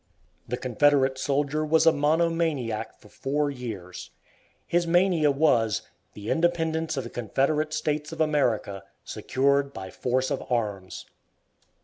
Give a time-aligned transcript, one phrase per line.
[0.47, 4.09] The Confederate soldier was a monomaniac for four years.
[4.65, 5.83] His mania was,
[6.15, 11.05] the independence of the Confederates States of America, secured by force of arms.